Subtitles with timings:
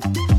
[0.00, 0.31] Thank you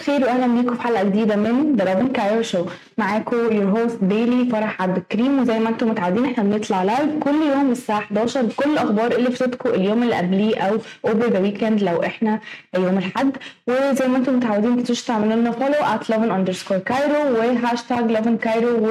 [0.00, 2.64] الخير واهلا بيكم في حلقة جديدة من the Lovin Cairo Show
[2.98, 7.34] معاكم your host daily فرح عبد الكريم وزي ما أنتم متعودين إحنا بنطلع live كل
[7.54, 12.02] يوم الساعة 11 بكل الأخبار اللي فاتتكم اليوم اللي قبليه أو over the weekend لو
[12.02, 12.40] إحنا
[12.74, 13.36] يوم الأحد.
[13.66, 18.36] وزي ما أنتم متعودين تنسوش تعملوا لنا follow at Lovin underscore Cairo و hashtag Lovin
[18.36, 18.86] Cairo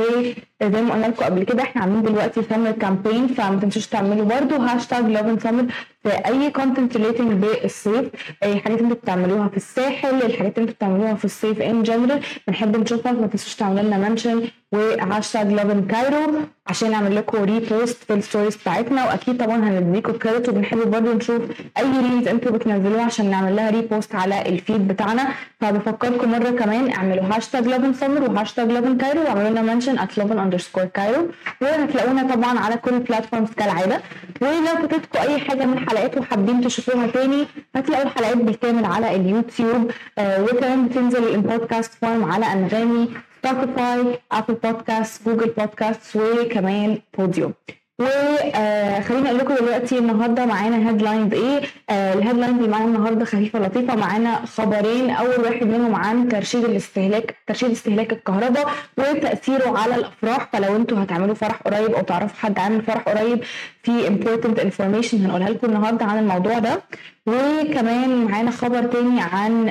[0.61, 4.57] وزي ما قلنا لكم قبل كده إحنا عاملين دلوقتي summer campaign فما تنسوش تعملوا برده
[4.57, 5.65] hashtag Lovin summer
[6.03, 8.05] في أي content relating بالصيف.
[8.43, 12.77] أي حاجات أنتوا بتعملوها في الساحل الحاجات اللي أنتوا بتعملوها في الصيف in general بنحب
[12.77, 16.33] نشوفها ما تنسوش تعملوا لنا mention و hashtag Lovin Cairo
[16.67, 19.05] عشان نعمل لكم repost في ال stories بتاعتنا.
[19.05, 21.41] وأكيد طبعا هنديكم credit وبنحب برضه نشوف
[21.77, 25.27] أي reels أنتوا بتنزلوها عشان نعمل لها repost على ال feed بتاعنا.
[25.61, 30.17] فبفكركم مرة كمان اعملوا hashtag Lovin summer و hashtag Lovin Cairo واعملوا لنا mention at
[30.17, 31.27] Lovin underscore Cairo
[31.61, 34.01] وهتلاقونا طبعا على كل ال platforms كالعادة.
[34.41, 39.91] ولو فاتتكم أي حاجة من الحلقات وحابين تشوفوها تاني هتلاقوا الحلقات بالكامل على اليوتيوب.
[40.17, 43.09] آه وكمان بتنزل ال podcast form على أنغامي.
[43.45, 47.52] Spotify Apple Podcast Google Podcast وكمان Podeo
[47.99, 53.59] وخليني أقول لكم دلوقتي النهارده معانا headlines إيه؟ آه ال headlines اللي معانا النهارده خفيفة
[53.59, 53.95] لطيفة.
[53.95, 55.09] معانا خبرين.
[55.09, 60.49] أول واحد منهم عن ترشيد الاستهلاك ترشيد استهلاك الكهرباء وتأثيره على الأفراح.
[60.53, 63.43] فلو أنتوا هتعملوا فرح قريب أو تعرفوا حد عامل فرح قريب
[63.83, 66.81] في important information هنقولها لكم النهارده عن الموضوع ده.
[67.27, 69.66] وكمان معانا خبر تاني عن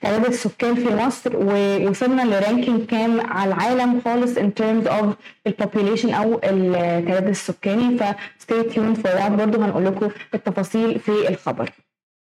[0.00, 5.06] تعداد السكان في مصر ووصلنا ل ranking كام على العالم خالص in terms of
[5.46, 7.98] ال population أو التعداد السكاني.
[7.98, 8.02] ف
[8.42, 11.70] stay tuned for برضه هنقول لكم التفاصيل في الخبر.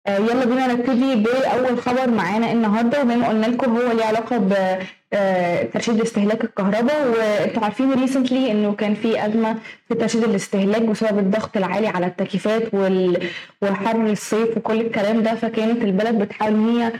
[0.10, 3.04] يلا بينا نبتدي بأول خبر معانا النهارده.
[3.04, 4.54] وزي ما قلنا لكم هو ليه علاقة ب
[5.74, 9.56] ترشيد استهلاك الكهرباء وانتوا عارفين recently إنه كان في أزمة
[9.88, 12.74] في ترشيد الاستهلاك بسبب الضغط العالي على التكييفات
[13.62, 15.36] والحر الصيف وكل الكلام ده.
[15.36, 16.92] فكانت البلد بتحاول إن هي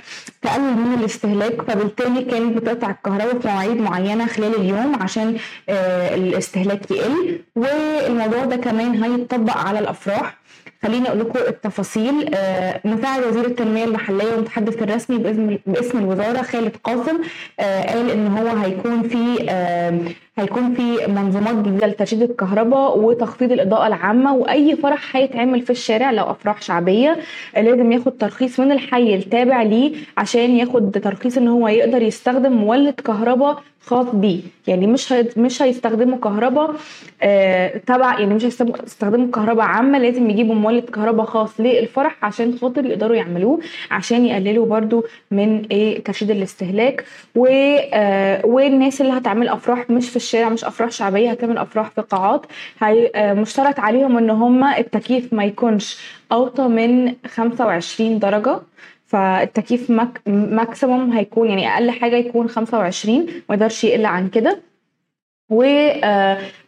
[0.42, 1.62] تقلل من الاستهلاك.
[1.62, 5.38] فبالتالي كانت بتقطع الكهرباء في مواعيد معينة خلال اليوم عشان
[5.70, 7.40] الاستهلاك يقل.
[7.56, 10.37] والموضوع ده كمان هيتطبق على الأفراح.
[10.84, 12.36] خليني أقول لكم التفاصيل.
[12.36, 17.18] آه مساعد وزير التنمية المحلية والمتحدث الرسمي باسم باسم الوزارة خالد قاسم
[17.60, 20.00] آه قال إن هو هيكون في آه
[20.38, 26.24] هيكون في منظومات جديدة لترشيد الكهرباء وتخفيض الإضاءة العامة وأي فرح هيتعمل في الشارع لو
[26.32, 27.18] أفراح شعبية
[27.56, 32.94] لازم ياخد ترخيص من الحي التابع ليه عشان ياخد ترخيص إن هو يقدر يستخدم مولد
[32.94, 34.40] كهرباء خاص بيه.
[34.68, 35.26] يعني مش هي...
[35.38, 36.74] مش هيستخدموا كهرباء
[37.22, 42.86] آه تبع يعني مش هيستخدموا كهرباء عامة لازم يجيبوا مولد كهرباء خاص للفرح عشان خاطر
[42.86, 43.60] يقدروا يعملوه
[43.92, 47.04] عشان يقللوا برده من إيه ترشيد الاستهلاك
[47.36, 47.46] و
[47.94, 52.46] آه والناس اللي هتعمل أفراح مش في الشارع مش أفراح شعبية هتعمل أفراح في قاعات.
[52.80, 55.98] هي آه مشترط عليهم إن هم التكييف ما يكونش
[56.32, 58.60] أوطى من 25 درجة.
[59.06, 64.62] فالتكييف ماك ماكسيموم هيكون يعني أقل حاجة يكون 25 ما يقدرش يقل عن كده.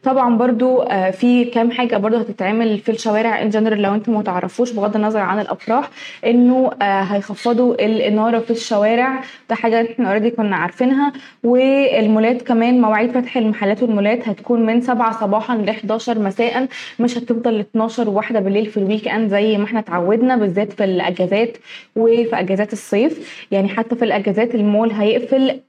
[0.03, 4.71] وطبعا برضو في كام حاجة برضو هتتعمل في الشوارع in general لو أنتم ما تعرفوش
[4.71, 5.89] بغض النظر عن الأفراح
[6.25, 9.21] إنه هيخفضوا الإنارة في الشوارع.
[9.49, 11.13] ده حاجة إحنا already كنا عارفينها.
[11.43, 16.67] والمولات كمان مواعيد فتح المحلات والمولات هتكون من 7 صباحا ل 11 مساء.
[16.99, 20.83] مش هتفضل ل 12 وواحده بالليل في ال weekend زي ما إحنا اتعودنا بالذات في
[20.83, 21.57] الأجازات
[21.95, 23.45] وفي أجازات الصيف.
[23.51, 25.59] يعني حتى في الأجازات المول هيقفل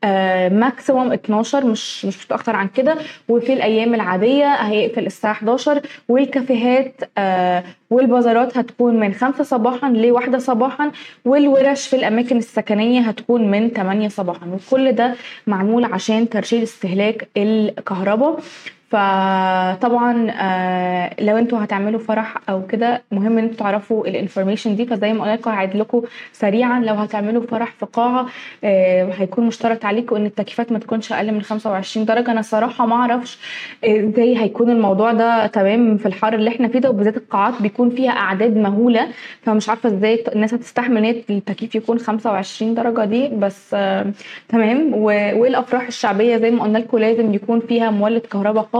[0.59, 2.97] maximum 12 مش مش متأخر عن كده.
[3.29, 10.91] وفي الأيام العادية هيقفل الساعة 11 والكافيهات آه والبازارات هتكون من 5 صباحا لواحدة صباحا
[11.25, 14.47] والورش في الأماكن السكنية هتكون من 8 صباحا.
[14.47, 15.15] وكل ده
[15.47, 18.41] معمول عشان ترشيد استهلاك الكهرباء.
[18.91, 24.87] فطبعا آه لو أنتوا هتعملوا فرح أو كده مهم إن أنتوا تعرفوا ال information دي.
[24.87, 26.03] فزي ما قلت لكم هعيد لكم
[26.33, 26.81] سريعا.
[26.81, 28.27] لو هتعملوا فرح في قاعة
[28.65, 32.31] آه هيكون مشترط عليكم إن التكييفات ما تكونش أقل من 25 درجة.
[32.31, 33.39] أنا الصراحه ما أعرفش
[33.85, 36.91] إزاي هيكون الموضوع ده تمام في الحر اللي إحنا فيه ده.
[36.91, 39.09] وبالذات القاعات بيكون فيها أعداد مهولة
[39.43, 43.29] فمش عارفة إزاي الناس هتستحمل إن التكييف يكون 25 درجة دي.
[43.29, 44.07] بس آه
[44.49, 44.95] تمام.
[44.95, 48.80] والأفراح الشعبية زي ما قلنا لكم لازم يكون فيها مولد كهرباء خاص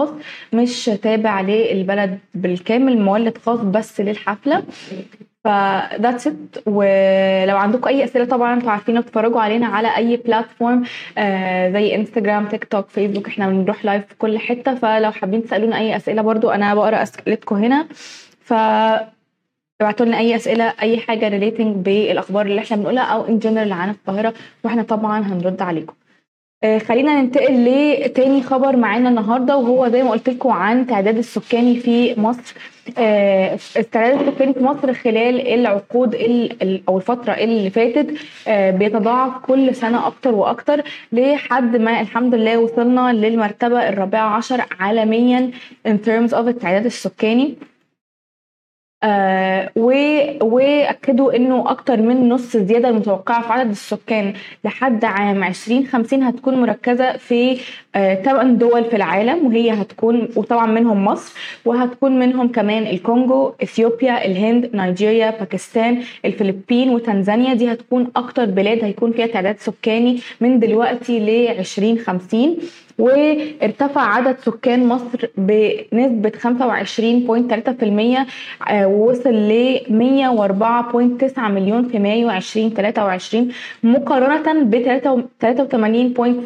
[0.53, 4.63] مش تابع للبلد بالكامل مولد خاص بس للحفلة.
[5.45, 6.35] ف that's it
[6.67, 10.85] ولو عندكم أي أسئلة طبعا أنتوا عارفين تتفرجوا علينا على أي platform
[11.19, 14.75] آه زي Instagram TikTok Facebook إحنا بنروح live في كل حتة.
[14.75, 17.87] فلو حابين تسألونا أي أسئلة برضو أنا بقرأ أسئلتكم هنا.
[18.41, 18.53] ف
[19.81, 23.91] ابعتوا لنا أي أسئلة أي حاجة relating بالأخبار اللي إحنا بنقولها أو in general عن
[23.91, 24.35] القاهرة.
[24.65, 25.95] وإحنا طبعا هنرد عليكم.
[26.65, 27.65] آه، خلينا ننتقل
[28.05, 32.55] لتاني خبر معانا النهارده وهو زي ما قلت لكم عن تعداد السكاني في مصر.
[32.99, 36.15] آه، التعداد السكاني في مصر خلال العقود
[36.89, 38.19] أو الفترة اللي فاتت
[38.49, 45.51] آه، بيتضاعف كل سنة أكتر وأكتر لحد ما الحمد لله وصلنا للمرتبة الرابعة عشر عالميا
[45.89, 47.55] in terms of التعداد السكاني.
[50.43, 54.33] وأكدوا إنه أكتر من نص الزياده المتوقعة في عدد السكان
[54.65, 57.57] لحد عام 2050 هتكون مركزة في
[58.25, 61.33] ثمان آه دول في العالم وهي هتكون وطبعا منهم مصر
[61.65, 67.55] وهتكون منهم كمان الكونغو إثيوبيا الهند نيجيريا باكستان الفلبين وتنزانيا.
[67.55, 71.29] دي هتكون أكتر بلاد هيكون فيها تعداد سكاني من دلوقتي ل
[71.59, 72.57] 2050
[73.01, 83.49] وارتفع عدد سكان مصر بنسبة 25.3% ووصل ل 104.9 مليون في مايو 2023
[83.83, 84.75] مقارنة ب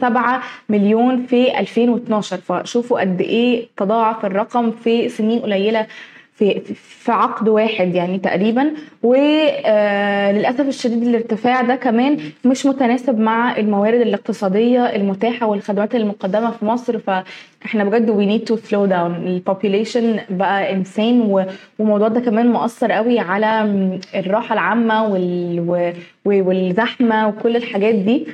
[0.00, 5.86] 83.7 مليون في 2012 فشوفوا قد إيه تضاعف الرقم في سنين قليلة
[6.34, 8.70] في في عقد واحد يعني تقريبا
[9.02, 16.64] وللاسف آه، الشديد الارتفاع ده كمان مش متناسب مع الموارد الاقتصادية المتاحة والخدمات المقدمة في
[16.64, 16.98] مصر.
[16.98, 21.20] فاحنا بجد we need to slow down ال population بقى انسان
[21.78, 23.62] والموضوع ده كمان مؤثر قوي على
[24.14, 25.08] الراحة العامة
[26.24, 28.26] والزحمة وكل الحاجات دي.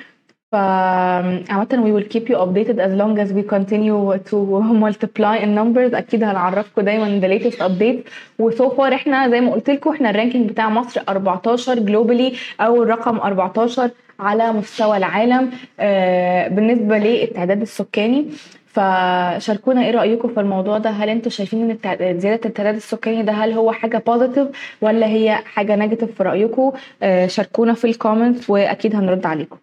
[0.53, 4.37] فعامة we will keep you updated as long as we continue to
[4.85, 5.95] multiply in numbers.
[5.95, 8.11] أكيد هنعرفكم دايما the latest update.
[8.39, 12.33] و so far إحنا زي ما قلت لكم إحنا ال ranking بتاع مصر 14 globally
[12.61, 15.51] أو الرقم 14 على مستوى العالم
[15.81, 18.27] آه بالنسبة للتعداد السكاني.
[18.67, 23.53] فشاركونا إيه رايكم في الموضوع ده؟ هل أنتم شايفين إن زيادة التعداد السكاني ده هل
[23.53, 24.49] هو حاجة positive
[24.81, 29.57] ولا هي حاجة negative في رايكم آه شاركونا في ال comments وأكيد هنرد عليكم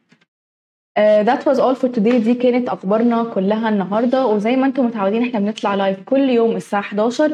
[0.99, 4.25] that was all for today دي كانت أخبارنا كلها النهارده.
[4.25, 7.31] وزي ما أنتم متعودين إحنا بنطلع live كل يوم الساعة 11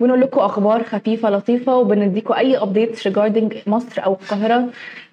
[0.00, 4.68] بنقول لكم أخبار خفيفة لطيفة وبنديكم أي updates regarding مصر أو القاهرة.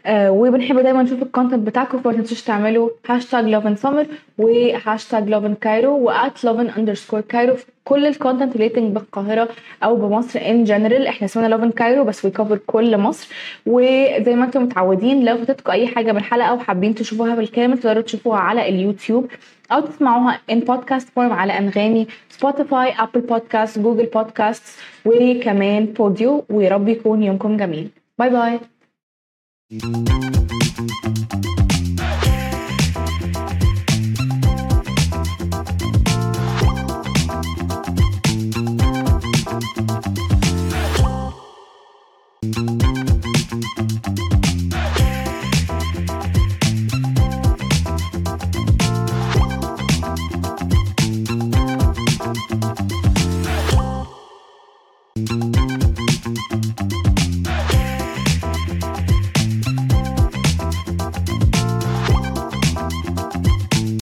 [0.06, 4.06] آه وبنحب دايما نشوف ال content بتاعكم فما تنسوش تعملوا hashtag Lovin Summer
[4.38, 9.50] و hashtag Lovin Cairo و at Lovin underscore Cairo في كل ال content relating بالقاهرة
[9.84, 13.28] أو بمصر in general إحنا اسمنا Lovin Cairo بس cover كل مصر.
[13.66, 18.40] وزي ما أنتم متعودين لو فاتتكم أي حاجة من الحلقة وحابين تشوفوها بالكامل تقدروا تشوفوها
[18.40, 19.28] على اليوتيوب
[19.72, 24.64] أو تسمعوها in podcast form على أنغامي Spotify Apple Podcast Google Podcast
[25.06, 27.90] وكمان بوديو ويا رب يكون يومكم جميل.
[28.20, 28.60] bye bye
[29.80, 30.53] thank you